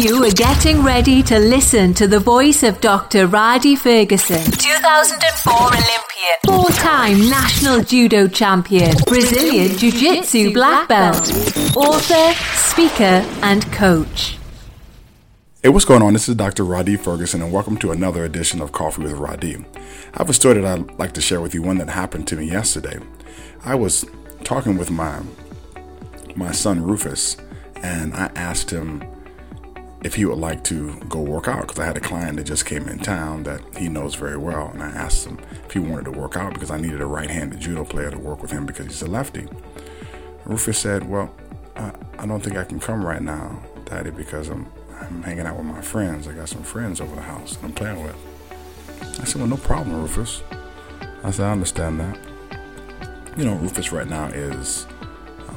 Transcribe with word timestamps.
You 0.00 0.24
are 0.24 0.30
getting 0.30 0.82
ready 0.82 1.22
to 1.24 1.38
listen 1.38 1.92
to 1.92 2.08
the 2.08 2.18
voice 2.18 2.62
of 2.62 2.80
Dr. 2.80 3.28
Rhadi 3.28 3.76
Ferguson, 3.76 4.42
2004 4.50 5.52
Olympian, 5.52 6.38
four 6.46 6.70
time 6.70 7.28
national 7.28 7.82
judo 7.82 8.26
champion, 8.26 8.94
Brazilian 9.06 9.76
Jiu 9.76 9.92
Jitsu 9.92 10.54
black 10.54 10.88
belt, 10.88 11.30
author, 11.76 12.32
speaker, 12.56 13.22
and 13.42 13.70
coach. 13.72 14.38
Hey, 15.62 15.68
what's 15.68 15.84
going 15.84 16.00
on? 16.00 16.14
This 16.14 16.30
is 16.30 16.34
Dr. 16.34 16.64
Rhadi 16.64 16.98
Ferguson, 16.98 17.42
and 17.42 17.52
welcome 17.52 17.76
to 17.76 17.90
another 17.90 18.24
edition 18.24 18.62
of 18.62 18.72
Coffee 18.72 19.02
with 19.02 19.12
Rhadi. 19.12 19.62
I 20.14 20.18
have 20.20 20.30
a 20.30 20.32
story 20.32 20.62
that 20.62 20.78
I'd 20.78 20.98
like 20.98 21.12
to 21.12 21.20
share 21.20 21.42
with 21.42 21.52
you, 21.52 21.60
one 21.60 21.76
that 21.76 21.90
happened 21.90 22.26
to 22.28 22.36
me 22.36 22.46
yesterday. 22.46 23.00
I 23.64 23.74
was 23.74 24.06
talking 24.44 24.78
with 24.78 24.90
my 24.90 25.20
my 26.36 26.52
son 26.52 26.82
Rufus, 26.82 27.36
and 27.82 28.14
I 28.14 28.30
asked 28.34 28.70
him 28.70 29.04
if 30.02 30.14
he 30.14 30.24
would 30.24 30.38
like 30.38 30.64
to 30.64 30.94
go 31.08 31.20
work 31.20 31.46
out 31.46 31.62
because 31.62 31.78
I 31.78 31.84
had 31.84 31.96
a 31.96 32.00
client 32.00 32.36
that 32.36 32.44
just 32.44 32.64
came 32.64 32.88
in 32.88 32.98
town 32.98 33.42
that 33.42 33.60
he 33.76 33.88
knows 33.88 34.14
very 34.14 34.38
well, 34.38 34.68
and 34.68 34.82
I 34.82 34.88
asked 34.88 35.26
him 35.26 35.38
if 35.66 35.72
he 35.72 35.78
wanted 35.78 36.06
to 36.06 36.10
work 36.10 36.36
out 36.36 36.54
because 36.54 36.70
I 36.70 36.78
needed 36.78 37.00
a 37.00 37.06
right-handed 37.06 37.60
judo 37.60 37.84
player 37.84 38.10
to 38.10 38.18
work 38.18 38.40
with 38.40 38.50
him 38.50 38.64
because 38.64 38.86
he's 38.86 39.02
a 39.02 39.06
lefty. 39.06 39.46
Rufus 40.44 40.78
said, 40.78 41.08
"Well, 41.08 41.34
I, 41.76 41.92
I 42.18 42.26
don't 42.26 42.40
think 42.40 42.56
I 42.56 42.64
can 42.64 42.80
come 42.80 43.04
right 43.04 43.22
now, 43.22 43.62
Daddy, 43.84 44.10
because 44.10 44.48
I'm 44.48 44.66
I'm 45.00 45.22
hanging 45.22 45.46
out 45.46 45.56
with 45.56 45.66
my 45.66 45.80
friends. 45.80 46.28
I 46.28 46.32
got 46.32 46.48
some 46.48 46.62
friends 46.62 47.00
over 47.00 47.14
the 47.14 47.22
house 47.22 47.56
that 47.56 47.64
I'm 47.64 47.72
playing 47.72 48.02
with." 48.02 48.16
I 49.20 49.24
said, 49.24 49.36
"Well, 49.36 49.48
no 49.48 49.56
problem, 49.58 50.00
Rufus." 50.00 50.42
I 51.22 51.30
said, 51.30 51.46
"I 51.46 51.52
understand 51.52 52.00
that." 52.00 52.18
You 53.36 53.44
know, 53.44 53.54
Rufus 53.54 53.92
right 53.92 54.08
now 54.08 54.26
is 54.26 54.86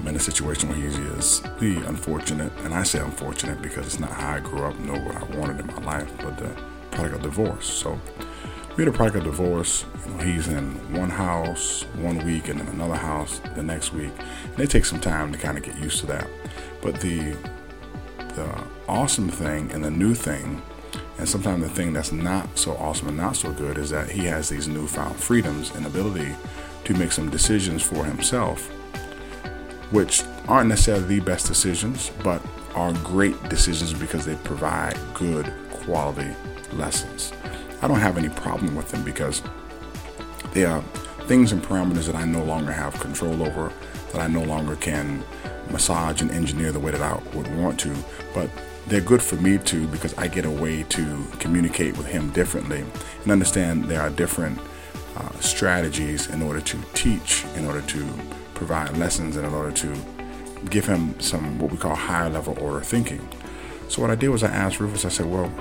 in 0.08 0.16
a 0.16 0.20
situation 0.20 0.70
where 0.70 0.78
he 0.78 0.86
is 0.86 1.42
the 1.60 1.78
unfortunate, 1.88 2.52
and 2.60 2.74
I 2.74 2.84
say 2.84 3.00
unfortunate 3.00 3.62
because 3.62 3.86
it's 3.86 4.00
not 4.00 4.12
how 4.12 4.36
I 4.36 4.40
grew 4.40 4.64
up, 4.64 4.78
nor 4.80 5.00
what 5.00 5.16
I 5.16 5.24
wanted 5.38 5.60
in 5.60 5.68
my 5.68 5.82
life, 5.82 6.12
but 6.18 6.38
the 6.38 6.50
product 6.92 7.16
of 7.16 7.22
divorce. 7.22 7.66
So 7.66 8.00
we 8.76 8.84
had 8.84 8.94
a 8.94 8.96
product 8.96 9.18
of 9.18 9.24
divorce. 9.24 9.86
You 10.06 10.12
know, 10.14 10.24
he's 10.24 10.48
in 10.48 10.72
one 10.98 11.10
house 11.10 11.84
one 11.96 12.26
week 12.26 12.50
and 12.50 12.60
then 12.60 12.68
another 12.68 12.96
house 12.96 13.40
the 13.56 13.64
next 13.64 13.94
week. 13.94 14.12
And 14.52 14.60
it 14.60 14.70
takes 14.70 14.90
some 14.90 15.00
time 15.00 15.32
to 15.32 15.38
kind 15.38 15.58
of 15.58 15.64
get 15.64 15.78
used 15.78 16.00
to 16.02 16.06
that. 16.08 16.28
But 16.82 17.00
the 17.00 17.36
the 18.36 18.64
awesome 18.88 19.30
thing 19.30 19.72
and 19.72 19.84
the 19.84 19.92
new 19.92 20.16
thing, 20.16 20.62
and 21.20 21.30
sometimes 21.30 21.62
the 21.62 21.70
thing 21.70 21.94
that's 21.94 22.12
not 22.12 22.58
so 22.58 22.76
awesome 22.78 23.08
and 23.10 23.18
not 23.18 23.36
so 23.36 23.52
good, 23.52 23.78
is 23.78 23.92
that 23.92 24.10
he 24.10 24.26
has 24.26 24.50
these 24.50 24.68
newfound 24.68 25.16
freedoms 25.16 25.70
and 25.76 25.86
ability 25.86 26.36
to 26.86 26.94
make 26.96 27.12
some 27.12 27.30
decisions 27.30 27.84
for 27.84 28.04
himself 28.06 28.70
which 29.94 30.24
aren't 30.48 30.70
necessarily 30.70 31.06
the 31.06 31.20
best 31.20 31.48
decisions, 31.48 32.12
but 32.24 32.42
are 32.74 32.92
great 33.04 33.42
decisions 33.48 33.94
because 33.94 34.26
they 34.26 34.36
provide 34.38 34.98
good 35.14 35.54
quality 35.70 36.36
lessons. 36.74 37.32
I 37.80 37.88
don't 37.88 38.00
have 38.00 38.18
any 38.18 38.30
problem 38.30 38.76
with 38.76 38.90
them 38.90 39.04
because 39.04 39.44
they 40.52 40.66
are 40.66 40.82
things 41.28 41.52
and 41.52 41.62
parameters 41.62 42.08
that 42.08 42.16
I 42.16 42.26
no 42.26 42.44
longer 42.44 42.72
have 42.72 43.00
control 43.00 43.44
over, 43.44 43.72
that 44.14 44.22
I 44.22 44.26
no 44.28 44.42
longer 44.42 44.76
can 44.76 45.24
massage 45.70 46.24
and 46.24 46.32
engineer 46.32 46.72
the 46.72 46.80
way 46.80 46.90
that 46.90 47.02
I 47.02 47.22
would 47.36 47.56
want 47.56 47.80
to, 47.82 47.96
but 48.34 48.50
they're 48.88 49.00
good 49.00 49.22
for 49.22 49.36
me 49.36 49.60
too 49.60 49.86
because 49.88 50.18
I 50.18 50.28
get 50.28 50.46
a 50.46 50.50
way 50.50 50.84
to 50.90 51.28
communicate 51.38 51.98
with 51.98 52.08
him 52.08 52.32
differently 52.32 52.84
and 53.22 53.32
understand 53.32 53.86
there 53.86 54.02
are 54.02 54.10
different 54.10 54.58
uh, 55.16 55.32
strategies 55.40 56.32
in 56.32 56.42
order 56.42 56.62
to 56.62 56.78
teach, 56.96 57.46
in 57.56 57.66
order 57.66 57.82
to 57.82 58.06
provide 58.66 58.98
lessons 58.98 59.36
in 59.36 59.44
order 59.44 59.72
to 59.72 59.94
give 60.70 60.86
him 60.86 61.20
some 61.20 61.60
what 61.60 61.70
we 61.70 61.78
call 61.78 61.96
higher 61.96 62.30
level 62.30 62.58
order 62.62 62.80
thinking. 62.80 63.28
So 63.90 64.02
what 64.02 64.10
I 64.10 64.16
did 64.16 64.30
was 64.30 64.42
I 64.42 64.48
asked 64.48 64.80
Rufus, 64.80 65.04
I 65.04 65.10
said, 65.10 65.26
well, 65.26 65.52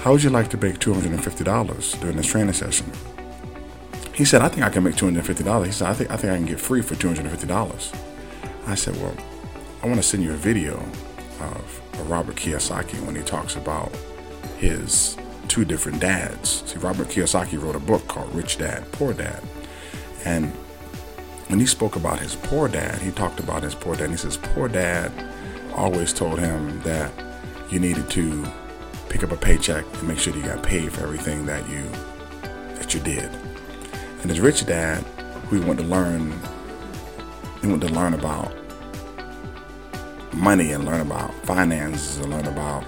how 0.00 0.10
would 0.12 0.24
you 0.24 0.30
like 0.30 0.50
to 0.50 0.56
make 0.56 0.80
$250 0.80 2.00
during 2.00 2.16
this 2.16 2.26
training 2.26 2.52
session? 2.52 2.90
He 4.12 4.24
said, 4.24 4.42
I 4.42 4.48
think 4.48 4.62
I 4.66 4.70
can 4.70 4.82
make 4.82 4.96
$250. 4.96 5.66
He 5.66 5.72
said, 5.72 5.88
I 5.88 5.94
think, 5.94 6.10
I 6.10 6.16
think 6.16 6.32
I 6.32 6.36
can 6.36 6.46
get 6.46 6.60
free 6.60 6.82
for 6.82 6.96
$250. 6.96 7.96
I 8.66 8.74
said, 8.74 8.96
well, 8.96 9.14
I 9.82 9.86
want 9.86 9.98
to 9.98 10.02
send 10.02 10.24
you 10.24 10.32
a 10.32 10.36
video 10.36 10.74
of 11.40 12.10
Robert 12.10 12.34
Kiyosaki 12.34 13.00
when 13.06 13.14
he 13.14 13.22
talks 13.22 13.54
about 13.54 13.94
his 14.58 15.16
two 15.46 15.64
different 15.64 16.00
dads. 16.00 16.64
See, 16.66 16.78
Robert 16.78 17.06
Kiyosaki 17.06 17.62
wrote 17.62 17.76
a 17.76 17.80
book 17.80 18.06
called 18.08 18.34
Rich 18.34 18.58
Dad, 18.58 18.90
Poor 18.90 19.12
Dad. 19.12 19.40
And 20.24 20.52
when 21.48 21.60
he 21.60 21.66
spoke 21.66 21.96
about 21.96 22.18
his 22.18 22.34
poor 22.34 22.68
dad, 22.68 23.00
he 23.00 23.10
talked 23.10 23.40
about 23.40 23.62
his 23.62 23.74
poor 23.74 23.94
dad. 23.96 24.10
He 24.10 24.16
says, 24.16 24.36
poor 24.36 24.68
dad 24.68 25.12
always 25.74 26.12
told 26.12 26.38
him 26.38 26.80
that 26.82 27.12
you 27.70 27.78
needed 27.78 28.08
to 28.10 28.46
pick 29.08 29.22
up 29.22 29.32
a 29.32 29.36
paycheck 29.36 29.84
and 29.94 30.08
make 30.08 30.18
sure 30.18 30.32
that 30.32 30.38
you 30.38 30.46
got 30.46 30.62
paid 30.62 30.92
for 30.92 31.02
everything 31.02 31.46
that 31.46 31.68
you 31.68 31.82
that 32.76 32.94
you 32.94 33.00
did. 33.00 33.30
And 34.22 34.30
his 34.30 34.40
rich 34.40 34.64
dad, 34.64 35.02
who 35.48 35.60
went 35.62 35.78
to 35.80 35.84
learn, 35.86 36.32
he 37.60 37.66
went 37.66 37.82
to 37.82 37.88
learn 37.88 38.14
about 38.14 38.54
money 40.32 40.72
and 40.72 40.84
learn 40.84 41.00
about 41.00 41.34
finances 41.44 42.18
and 42.18 42.30
learn 42.30 42.46
about 42.46 42.84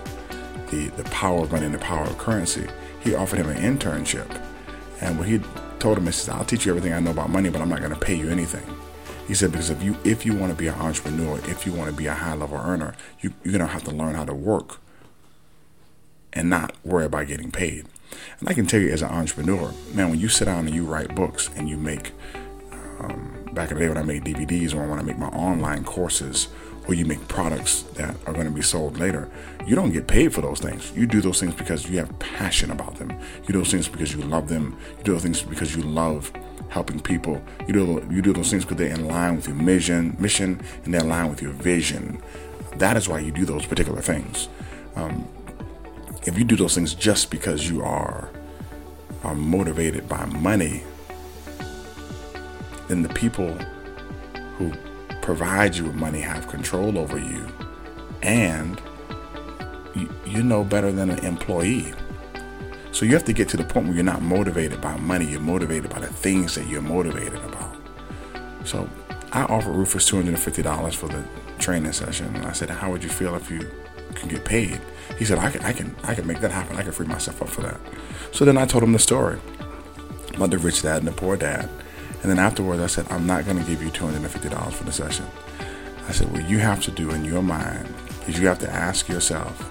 the, 0.71 0.89
the 0.97 1.05
power 1.05 1.43
of 1.43 1.53
money 1.53 1.67
and 1.67 1.75
the 1.75 1.79
power 1.79 2.05
of 2.05 2.17
currency. 2.19 2.67
He 3.01 3.15
offered 3.15 3.39
him 3.39 3.51
an 3.51 3.57
internship. 3.57 4.41
And 5.01 5.19
what 5.19 5.29
he 5.29 5.39
told 5.85 5.99
him, 5.99 6.07
says, 6.07 6.31
I'll 6.31 6.47
teach 6.47 6.65
you 6.65 6.73
everything 6.73 6.95
I 6.95 6.99
know 6.99 7.11
about 7.11 7.29
money, 7.29 7.51
but 7.51 7.61
I'm 7.61 7.69
not 7.69 7.81
going 7.81 7.93
to 7.93 8.01
pay 8.01 8.15
you 8.15 8.31
anything. 8.31 8.65
He 9.29 9.35
said, 9.35 9.53
because 9.53 9.69
if 9.69 9.83
you 9.83 9.95
if 10.03 10.25
you 10.25 10.35
want 10.35 10.51
to 10.51 10.57
be 10.57 10.67
an 10.67 10.75
entrepreneur, 10.77 11.39
if 11.47 11.67
you 11.67 11.75
want 11.75 11.91
to 11.91 11.97
be 11.97 12.07
a 12.07 12.15
high 12.15 12.35
level 12.35 12.57
earner, 12.57 12.95
you, 13.21 13.35
you're 13.43 13.53
going 13.53 13.67
to 13.67 13.71
have 13.71 13.85
to 13.85 13.91
learn 13.91 14.15
how 14.15 14.25
to 14.25 14.33
work 14.33 14.79
and 16.33 16.49
not 16.49 16.75
worry 16.85 17.05
about 17.05 17.27
getting 17.27 17.51
paid. 17.51 17.85
And 18.41 18.49
I 18.49 18.55
can 18.55 18.65
tell 18.65 18.81
you 18.81 18.91
as 18.93 19.03
an 19.03 19.11
entrepreneur, 19.11 19.75
man, 19.93 20.09
when 20.09 20.19
you 20.19 20.31
sit 20.31 20.47
down 20.47 20.67
and 20.67 20.75
you 20.75 20.87
write 20.87 21.15
books 21.15 21.51
and 21.55 21.69
you 21.69 21.77
make, 21.77 22.13
um, 23.01 23.51
back 23.53 23.71
in 23.71 23.77
the 23.77 23.83
day 23.83 23.89
when 23.89 23.99
I 23.99 24.03
made 24.05 24.25
DVDs 24.25 24.75
or 24.75 24.89
when 24.89 24.99
I 24.99 25.03
make 25.03 25.19
my 25.19 25.29
online 25.29 25.85
courses 25.85 26.49
or 26.87 26.95
you 26.95 27.05
make 27.05 27.27
products 27.29 27.83
that 27.95 28.15
are 28.27 28.33
going 28.33 28.47
to 28.47 28.53
be 28.53 28.63
sold 28.63 28.99
later, 28.99 29.29
you 29.67 29.75
don't 29.75 29.93
get 29.93 30.07
paid 30.07 30.33
for 30.35 30.41
those 30.41 30.61
things. 30.61 30.93
You 30.95 31.07
do 31.07 31.21
those 31.21 31.41
things 31.41 31.55
because 31.55 31.89
you 31.89 31.99
have 31.99 32.19
passion 32.19 32.71
about 32.71 32.97
them. 32.97 33.11
You 33.11 33.49
do 33.49 33.59
those 33.59 33.71
things 33.71 33.89
because 33.89 34.13
you 34.15 34.21
love 34.23 34.49
them. 34.49 34.79
You 34.99 35.05
do 35.05 35.13
those 35.13 35.23
things 35.23 35.43
because 35.43 35.75
you 35.75 35.83
love 35.83 36.31
helping 36.69 37.01
people. 37.01 37.43
You 37.67 37.73
do 37.73 38.07
you 38.11 38.21
do 38.21 38.33
those 38.33 38.51
things 38.51 38.65
because 38.65 38.79
they're 38.79 38.95
in 38.95 39.07
line 39.07 39.37
with 39.37 39.47
your 39.47 39.57
mission, 39.57 40.17
mission, 40.19 40.61
and 40.85 40.93
they're 40.93 41.03
in 41.03 41.09
line 41.09 41.31
with 41.31 41.41
your 41.41 41.53
vision. 41.53 42.21
That 42.77 42.97
is 42.97 43.09
why 43.09 43.21
you 43.21 43.31
do 43.31 43.45
those 43.45 43.65
particular 43.65 44.03
things. 44.03 44.49
Um, 44.97 45.27
if 46.27 46.39
you 46.39 46.45
do 46.45 46.57
those 46.57 46.75
things 46.75 46.95
just 46.95 47.31
because 47.31 47.69
you 47.69 47.83
are 47.83 48.31
are 49.23 49.35
motivated 49.35 50.07
by 50.09 50.27
money, 50.27 50.83
then 52.89 53.03
the 53.03 53.09
people 53.09 53.53
who 54.59 54.73
provide 55.25 55.75
you 55.75 55.85
with 55.85 55.95
money 55.95 56.21
have 56.21 56.47
control 56.49 56.99
over 56.99 57.19
you, 57.19 57.47
and 58.23 58.79
you, 59.95 60.07
you 60.27 60.43
know 60.43 60.63
better 60.63 60.93
than 60.93 61.09
an 61.09 61.19
employee. 61.21 61.95
So 62.93 63.07
you 63.07 63.15
have 63.15 63.25
to 63.25 63.33
get 63.33 63.49
to 63.49 63.57
the 63.57 63.65
point 63.65 63.87
where 63.87 63.95
you're 63.95 64.05
not 64.05 64.21
motivated 64.21 64.83
by 64.83 64.99
money, 64.99 65.25
you're 65.25 65.41
motivated 65.41 65.91
by 65.91 66.01
the 66.01 66.09
things 66.09 66.55
that 66.57 66.67
you're 66.67 66.83
motivated 66.83 67.43
about. 67.43 67.75
So 68.65 68.87
I 69.33 69.45
offered 69.45 69.73
Rufus 69.73 70.09
$250 70.11 70.95
for 70.95 71.09
the 71.09 71.25
training 71.59 71.93
session, 71.93 72.37
and 72.37 72.45
I 72.45 72.53
said, 72.53 72.69
"How 72.69 72.91
would 72.91 73.03
you 73.03 73.09
feel 73.09 73.35
if 73.35 73.51
you 73.51 73.67
can 74.15 74.29
get 74.29 74.45
paid?" 74.45 74.79
He 75.19 75.25
said, 75.25 75.39
"I 75.39 75.51
can, 75.51 75.63
I 75.65 75.73
can, 75.73 75.97
I 76.05 76.15
can 76.15 76.27
make 76.27 76.41
that 76.41 76.51
happen. 76.51 76.77
I 76.77 76.83
can 76.83 76.93
free 76.93 77.07
myself 77.07 77.41
up 77.41 77.49
for 77.49 77.63
that." 77.63 77.81
So 78.33 78.45
then 78.45 78.59
I 78.59 78.67
told 78.67 78.85
him 78.85 78.93
the 78.93 78.99
story 78.99 79.41
about 80.35 80.51
the 80.51 80.59
rich 80.59 80.83
dad 80.83 80.99
and 80.99 81.09
the 81.09 81.13
poor 81.13 81.39
dad. 81.39 81.71
And 82.25 82.31
then 82.31 82.39
afterwards, 82.39 82.81
I 82.81 82.87
said, 82.87 83.07
I'm 83.11 83.27
not 83.27 83.45
going 83.45 83.59
to 83.59 83.65
give 83.65 83.83
you 83.83 83.91
$250 83.91 84.73
for 84.73 84.85
the 84.85 84.93
session. 84.93 85.27
I 86.09 86.13
said, 86.13 86.33
what 86.33 86.49
you 86.49 86.59
have 86.59 86.83
to 86.85 86.91
do 86.91 87.11
in 87.11 87.23
your 87.23 87.43
mind 87.43 87.87
is 88.27 88.39
you 88.39 88.47
have 88.47 88.59
to 88.61 88.71
ask 88.71 89.11
yourself 89.11 89.71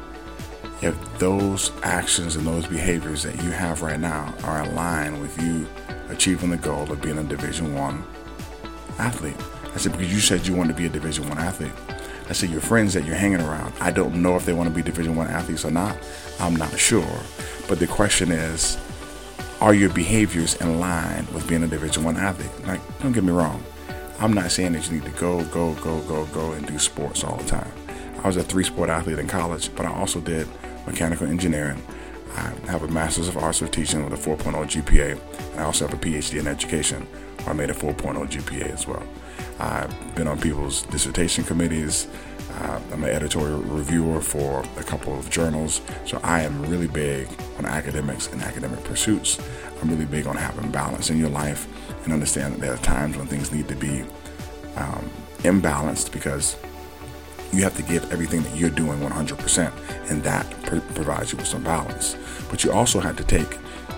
if 0.83 0.95
those 1.17 1.71
actions 1.81 2.35
and 2.35 2.45
those 2.45 2.67
behaviors 2.67 3.23
that 3.23 3.41
you 3.41 3.49
have 3.49 3.81
right 3.81 3.99
now 3.99 4.35
are 4.43 4.61
aligned 4.61 5.19
with 5.19 5.41
you 5.41 5.67
achieving 6.09 6.51
the 6.51 6.57
goal 6.57 6.91
of 6.91 7.01
being 7.01 7.17
a 7.17 7.23
Division 7.23 7.73
One 7.73 8.03
athlete. 8.99 9.35
I 9.73 9.77
said, 9.77 9.93
because 9.93 10.13
you 10.13 10.19
said 10.19 10.45
you 10.45 10.53
want 10.53 10.69
to 10.69 10.75
be 10.75 10.85
a 10.85 10.89
Division 10.89 11.27
One 11.27 11.39
athlete. 11.39 11.71
I 12.29 12.33
said, 12.33 12.51
your 12.51 12.61
friends 12.61 12.93
that 12.93 13.03
you're 13.03 13.15
hanging 13.15 13.41
around, 13.41 13.73
I 13.79 13.89
don't 13.89 14.21
know 14.21 14.35
if 14.35 14.45
they 14.45 14.53
want 14.53 14.69
to 14.69 14.75
be 14.75 14.83
Division 14.83 15.15
One 15.15 15.25
athletes 15.25 15.65
or 15.65 15.71
not. 15.71 15.97
I'm 16.39 16.55
not 16.55 16.77
sure. 16.77 17.19
But 17.67 17.79
the 17.79 17.87
question 17.87 18.31
is, 18.31 18.77
are 19.63 19.73
your 19.73 19.89
behaviors 19.91 20.55
in 20.55 20.81
line 20.81 21.25
with 21.33 21.47
being 21.47 21.63
a 21.63 21.67
Division 21.67 22.03
One 22.03 22.17
athlete? 22.17 22.51
Like, 22.67 22.81
don't 22.99 23.13
get 23.13 23.23
me 23.23 23.31
wrong. 23.31 23.63
I'm 24.19 24.33
not 24.33 24.51
saying 24.51 24.73
that 24.73 24.85
you 24.89 24.99
need 24.99 25.05
to 25.05 25.17
go, 25.17 25.41
go, 25.45 25.73
go, 25.75 26.01
go, 26.01 26.25
go 26.25 26.51
and 26.51 26.67
do 26.67 26.77
sports 26.77 27.23
all 27.23 27.37
the 27.37 27.45
time. 27.45 27.71
I 28.21 28.27
was 28.27 28.35
a 28.35 28.43
three 28.43 28.65
sport 28.65 28.89
athlete 28.89 29.19
in 29.19 29.27
college, 29.29 29.73
but 29.73 29.85
I 29.85 29.93
also 29.93 30.19
did 30.19 30.49
mechanical 30.85 31.27
engineering. 31.27 31.81
I 32.35 32.51
have 32.67 32.83
a 32.83 32.89
master's 32.89 33.29
of 33.29 33.37
arts 33.37 33.61
of 33.61 33.71
teaching 33.71 34.03
with 34.03 34.11
a 34.11 34.17
4.0 34.17 34.53
GPA, 34.53 35.17
and 35.51 35.61
I 35.61 35.63
also 35.63 35.87
have 35.87 35.97
a 35.97 35.97
PhD 35.97 36.41
in 36.41 36.47
education. 36.47 37.03
Where 37.43 37.51
I 37.51 37.53
made 37.53 37.69
a 37.69 37.73
4.0 37.73 38.17
GPA 38.29 38.69
as 38.69 38.85
well. 38.85 39.07
I've 39.59 40.15
been 40.15 40.27
on 40.27 40.41
people's 40.41 40.81
dissertation 40.83 41.45
committees. 41.45 42.09
Uh, 42.59 42.79
I'm 42.91 43.03
an 43.03 43.09
editorial 43.09 43.59
reviewer 43.61 44.21
for 44.21 44.63
a 44.77 44.83
couple 44.83 45.17
of 45.17 45.29
journals, 45.29 45.81
so 46.05 46.19
I 46.23 46.41
am 46.41 46.61
really 46.63 46.87
big 46.87 47.27
on 47.57 47.65
academics 47.65 48.27
and 48.31 48.41
academic 48.41 48.83
pursuits. 48.83 49.39
I'm 49.81 49.89
really 49.89 50.05
big 50.05 50.27
on 50.27 50.35
having 50.35 50.71
balance 50.71 51.09
in 51.09 51.17
your 51.17 51.29
life 51.29 51.67
and 52.03 52.13
understand 52.13 52.53
that 52.55 52.61
there 52.61 52.73
are 52.73 52.77
times 52.77 53.17
when 53.17 53.27
things 53.27 53.51
need 53.51 53.67
to 53.69 53.75
be 53.75 54.01
um, 54.75 55.09
imbalanced 55.39 56.11
because 56.11 56.55
you 57.51 57.63
have 57.63 57.75
to 57.75 57.83
give 57.83 58.11
everything 58.11 58.41
that 58.43 58.55
you're 58.55 58.69
doing 58.69 58.99
100%, 58.99 60.09
and 60.09 60.23
that 60.23 60.49
pr- 60.63 60.79
provides 60.93 61.31
you 61.31 61.37
with 61.37 61.47
some 61.47 61.63
balance. 61.63 62.15
But 62.49 62.63
you 62.63 62.71
also 62.71 62.99
have 62.99 63.17
to 63.17 63.23
take 63.23 63.57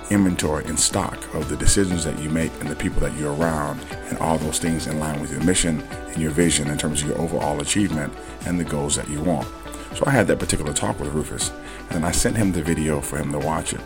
inventory 0.10 0.66
and 0.66 0.80
stock 0.80 1.34
of 1.34 1.50
the 1.50 1.58
decisions 1.58 2.04
that 2.04 2.20
you 2.20 2.30
make 2.30 2.52
and 2.60 2.70
the 2.70 2.76
people 2.76 3.00
that 3.02 3.16
you're 3.18 3.36
around, 3.36 3.80
and 4.10 4.18
all 4.20 4.38
those 4.38 4.60
things 4.60 4.88
in 4.88 5.00
line 5.00 5.20
with 5.22 5.32
your 5.32 5.44
mission 5.44 5.82
and 5.82 6.22
your 6.22 6.32
vision 6.32 6.70
in 6.70 6.78
terms 6.78 7.02
of 7.02 7.10
your 7.10 7.18
overall 7.18 7.60
achievement 7.62 8.14
and 8.46 8.60
the 8.60 8.64
goals 8.64 8.96
that 8.96 9.10
you 9.10 9.22
want. 9.22 9.48
So 9.96 10.04
I 10.06 10.12
had 10.12 10.28
that 10.28 10.40
particular 10.40 10.74
talk 10.74 11.00
with 11.00 11.14
Rufus, 11.14 11.52
and 11.90 12.06
I 12.06 12.12
sent 12.12 12.38
him 12.38 12.52
the 12.52 12.62
video 12.62 13.02
for 13.02 13.18
him 13.18 13.32
to 13.32 13.40
watch 13.40 13.74
it. 13.74 13.82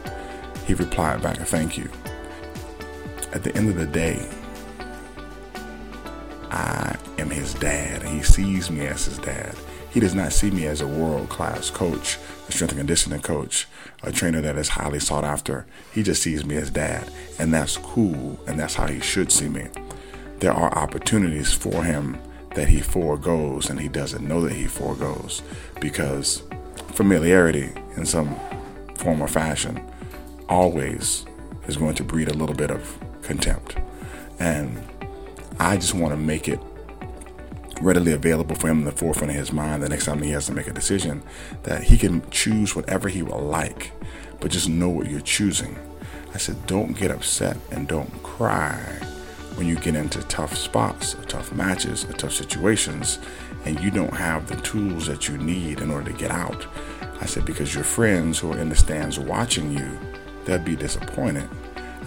He 0.65 0.73
replied 0.73 1.21
back, 1.21 1.39
a 1.39 1.45
Thank 1.45 1.77
you. 1.77 1.89
At 3.31 3.43
the 3.43 3.55
end 3.55 3.69
of 3.69 3.75
the 3.75 3.85
day, 3.85 4.27
I 6.51 6.95
am 7.19 7.29
his 7.29 7.53
dad. 7.53 8.03
He 8.03 8.23
sees 8.23 8.71
me 8.71 8.87
as 8.87 9.05
his 9.05 9.19
dad. 9.19 9.55
He 9.91 9.99
does 9.99 10.13
not 10.13 10.33
see 10.33 10.51
me 10.51 10.65
as 10.67 10.81
a 10.81 10.87
world 10.87 11.29
class 11.29 11.69
coach, 11.69 12.17
a 12.47 12.51
strength 12.51 12.71
and 12.71 12.79
conditioning 12.79 13.21
coach, 13.21 13.67
a 14.03 14.11
trainer 14.11 14.41
that 14.41 14.55
is 14.55 14.69
highly 14.69 14.99
sought 14.99 15.23
after. 15.23 15.65
He 15.93 16.03
just 16.03 16.21
sees 16.21 16.45
me 16.45 16.57
as 16.57 16.69
dad, 16.69 17.11
and 17.39 17.53
that's 17.53 17.77
cool, 17.77 18.39
and 18.47 18.59
that's 18.59 18.75
how 18.75 18.87
he 18.87 18.99
should 18.99 19.31
see 19.31 19.49
me. 19.49 19.67
There 20.39 20.53
are 20.53 20.73
opportunities 20.77 21.53
for 21.53 21.83
him 21.83 22.17
that 22.55 22.69
he 22.69 22.81
foregoes, 22.81 23.69
and 23.69 23.79
he 23.79 23.87
doesn't 23.87 24.27
know 24.27 24.41
that 24.41 24.53
he 24.53 24.67
foregoes 24.67 25.41
because 25.79 26.43
familiarity 26.93 27.71
in 27.95 28.05
some 28.05 28.35
form 28.95 29.21
or 29.21 29.27
fashion 29.27 29.81
always 30.47 31.25
is 31.67 31.77
going 31.77 31.95
to 31.95 32.03
breed 32.03 32.27
a 32.27 32.33
little 32.33 32.55
bit 32.55 32.71
of 32.71 32.99
contempt. 33.21 33.75
And 34.39 34.83
I 35.59 35.77
just 35.77 35.93
want 35.93 36.13
to 36.13 36.17
make 36.17 36.47
it 36.47 36.59
readily 37.81 38.11
available 38.11 38.55
for 38.55 38.69
him 38.69 38.79
in 38.79 38.85
the 38.85 38.91
forefront 38.91 39.31
of 39.31 39.37
his 39.37 39.51
mind 39.51 39.83
the 39.83 39.89
next 39.89 40.05
time 40.05 40.21
he 40.21 40.31
has 40.31 40.45
to 40.47 40.53
make 40.53 40.67
a 40.67 40.73
decision 40.73 41.23
that 41.63 41.83
he 41.83 41.97
can 41.97 42.27
choose 42.29 42.75
whatever 42.75 43.09
he 43.09 43.21
will 43.21 43.39
like, 43.39 43.91
but 44.39 44.51
just 44.51 44.69
know 44.69 44.89
what 44.89 45.09
you're 45.09 45.21
choosing. 45.21 45.77
I 46.33 46.37
said, 46.37 46.65
don't 46.67 46.97
get 46.97 47.11
upset 47.11 47.57
and 47.71 47.87
don't 47.87 48.11
cry 48.23 48.75
when 49.55 49.67
you 49.67 49.75
get 49.75 49.95
into 49.95 50.21
tough 50.23 50.55
spots, 50.55 51.15
or 51.15 51.23
tough 51.23 51.51
matches, 51.51 52.05
or 52.05 52.13
tough 52.13 52.33
situations, 52.33 53.19
and 53.65 53.79
you 53.81 53.91
don't 53.91 54.13
have 54.13 54.47
the 54.47 54.55
tools 54.61 55.07
that 55.07 55.27
you 55.27 55.37
need 55.37 55.81
in 55.81 55.91
order 55.91 56.11
to 56.11 56.17
get 56.17 56.31
out. 56.31 56.65
I 57.19 57.25
said, 57.25 57.45
because 57.45 57.75
your 57.75 57.83
friends 57.83 58.39
who 58.39 58.53
are 58.53 58.57
in 58.57 58.69
the 58.69 58.75
stands 58.75 59.19
watching 59.19 59.71
you, 59.77 59.99
they'll 60.45 60.59
be 60.59 60.77
disappointed. 60.77 61.49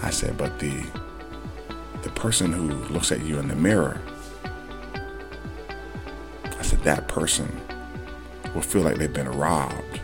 I 0.03 0.11
said, 0.11 0.39
but 0.39 0.59
the 0.59 0.83
the 2.03 2.11
person 2.11 2.53
who 2.53 2.69
looks 2.93 3.13
at 3.13 3.21
you 3.21 3.39
in 3.39 3.47
the 3.47 3.55
mirror 3.55 4.01
that 6.85 7.09
person 7.09 7.61
will 8.55 8.63
feel 8.63 8.83
like 8.83 8.97
they've 8.97 9.13
been 9.13 9.29
robbed. 9.29 10.01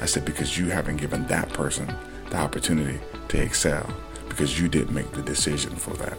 I 0.00 0.06
said, 0.06 0.24
because 0.24 0.58
you 0.58 0.70
haven't 0.70 0.98
given 0.98 1.26
that 1.26 1.48
person 1.50 1.92
the 2.30 2.36
opportunity 2.36 3.00
to 3.28 3.40
excel 3.40 3.88
because 4.28 4.60
you 4.60 4.68
didn't 4.68 4.94
make 4.94 5.10
the 5.12 5.22
decision 5.22 5.74
for 5.74 5.94
that. 5.94 6.18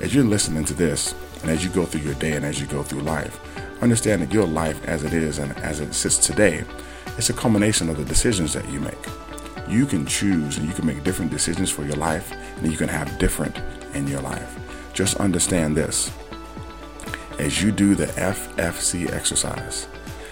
As 0.00 0.14
you're 0.14 0.24
listening 0.24 0.64
to 0.64 0.74
this, 0.74 1.14
and 1.42 1.50
as 1.50 1.62
you 1.62 1.70
go 1.70 1.84
through 1.84 2.00
your 2.00 2.14
day 2.14 2.32
and 2.32 2.44
as 2.44 2.60
you 2.60 2.66
go 2.66 2.82
through 2.82 3.02
life, 3.02 3.38
understand 3.82 4.22
that 4.22 4.32
your 4.32 4.46
life 4.46 4.82
as 4.86 5.04
it 5.04 5.12
is 5.12 5.38
and 5.38 5.52
as 5.58 5.80
it 5.80 5.94
sits 5.94 6.18
today, 6.18 6.64
it's 7.16 7.30
a 7.30 7.34
culmination 7.34 7.88
of 7.88 7.96
the 7.96 8.04
decisions 8.04 8.52
that 8.54 8.68
you 8.70 8.80
make. 8.80 9.06
You 9.68 9.86
can 9.86 10.04
choose 10.06 10.58
and 10.58 10.66
you 10.66 10.74
can 10.74 10.86
make 10.86 11.04
different 11.04 11.30
decisions 11.30 11.70
for 11.70 11.84
your 11.84 11.96
life, 11.96 12.32
and 12.56 12.70
you 12.70 12.76
can 12.76 12.88
have 12.88 13.18
different 13.18 13.56
in 13.94 14.06
your 14.06 14.20
life. 14.20 14.58
Just 14.94 15.16
understand 15.16 15.76
this 15.76 16.10
as 17.38 17.62
you 17.62 17.72
do 17.72 17.94
the 17.94 18.06
FFC 18.06 19.12
exercise, 19.12 19.88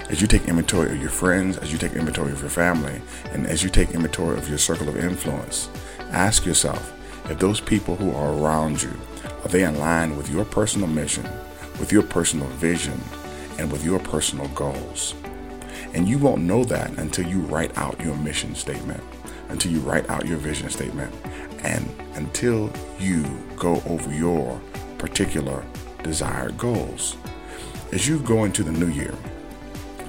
as 0.09 0.21
you 0.21 0.27
take 0.27 0.47
inventory 0.47 0.91
of 0.91 1.01
your 1.01 1.11
friends, 1.11 1.59
as 1.59 1.73
you 1.73 1.79
take 1.79 1.95
inventory 1.95 2.33
of 2.33 2.41
your 2.41 2.51
family, 2.51 3.01
and 3.33 3.47
as 3.47 3.63
you 3.63 3.71
take 3.71 3.91
inventory 3.91 4.37
of 4.39 4.49
your 4.49 4.59
circle 4.59 4.89
of 4.89 4.97
influence, 4.97 5.69
ask 6.11 6.47
yourself 6.47 6.93
if 7.31 7.39
those 7.39 7.61
people 7.61 7.97
who 7.97 8.15
are 8.15 8.35
around 8.35 8.83
you 8.83 8.93
are 9.43 9.49
they 9.49 9.65
in 9.65 9.79
line 9.79 10.17
with 10.17 10.31
your 10.31 10.45
personal 10.45 10.89
mission, 10.89 11.25
with 11.81 11.93
your 11.93 12.03
personal 12.03 12.47
vision, 12.49 13.01
and 13.59 13.71
with 13.71 13.85
your 13.85 13.99
personal 13.99 14.49
goals. 14.49 15.15
And 15.95 16.09
you 16.09 16.19
won't 16.19 16.43
know 16.43 16.65
that 16.65 16.91
until 16.99 17.27
you 17.27 17.41
write 17.41 17.77
out 17.77 18.01
your 18.01 18.17
mission 18.17 18.55
statement, 18.55 19.03
until 19.49 19.73
you 19.73 19.81
write 19.81 20.09
out 20.09 20.27
your 20.27 20.39
vision 20.39 20.71
statement, 20.71 21.15
and 21.65 21.89
until 22.15 22.73
you 22.99 23.25
go 23.57 23.83
over 23.87 24.13
your 24.13 24.61
particular 24.99 25.65
desired 26.03 26.59
goals. 26.59 27.17
As 27.93 28.09
you 28.09 28.19
go 28.21 28.45
into 28.45 28.63
the 28.63 28.73
new 28.73 28.89
year, 28.89 29.15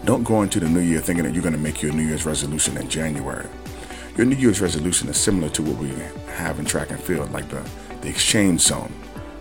don't 0.05 0.23
go 0.23 0.41
into 0.41 0.59
the 0.59 0.67
new 0.67 0.81
year 0.81 0.99
thinking 0.99 1.25
that 1.25 1.33
you're 1.33 1.43
going 1.43 1.55
to 1.55 1.59
make 1.59 1.81
your 1.81 1.93
New 1.93 2.03
Year's 2.03 2.25
resolution 2.25 2.77
in 2.77 2.89
January. 2.89 3.47
Your 4.17 4.25
New 4.25 4.35
Year's 4.35 4.61
resolution 4.61 5.07
is 5.09 5.17
similar 5.17 5.49
to 5.49 5.63
what 5.63 5.77
we 5.77 5.89
have 6.33 6.59
in 6.59 6.65
track 6.65 6.91
and 6.91 6.99
field, 6.99 7.31
like 7.31 7.47
the, 7.49 7.67
the 8.01 8.09
exchange 8.09 8.61
zone 8.61 8.93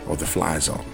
or 0.06 0.16
the 0.16 0.26
fly 0.26 0.58
zone. 0.58 0.84